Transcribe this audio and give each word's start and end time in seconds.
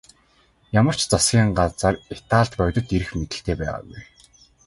Ямар 0.79 0.95
ч 0.99 1.01
засгийн 1.11 1.49
газар 1.59 1.95
Италид 2.15 2.51
бодит 2.59 2.87
эрх 2.95 3.09
мэдэлтэй 3.19 3.55
байгаагүй. 3.57 4.01